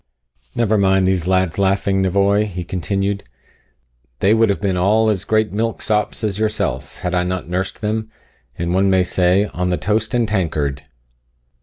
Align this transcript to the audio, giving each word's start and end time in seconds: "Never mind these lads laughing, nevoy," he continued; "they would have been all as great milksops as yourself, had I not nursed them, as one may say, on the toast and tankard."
"Never 0.55 0.79
mind 0.79 1.07
these 1.07 1.27
lads 1.27 1.59
laughing, 1.59 2.01
nevoy," 2.01 2.45
he 2.47 2.63
continued; 2.63 3.23
"they 4.17 4.33
would 4.33 4.49
have 4.49 4.59
been 4.59 4.75
all 4.75 5.11
as 5.11 5.25
great 5.25 5.53
milksops 5.53 6.23
as 6.23 6.39
yourself, 6.39 7.01
had 7.01 7.13
I 7.13 7.21
not 7.21 7.47
nursed 7.47 7.81
them, 7.81 8.07
as 8.57 8.67
one 8.67 8.89
may 8.89 9.03
say, 9.03 9.45
on 9.53 9.69
the 9.69 9.77
toast 9.77 10.15
and 10.15 10.27
tankard." 10.27 10.81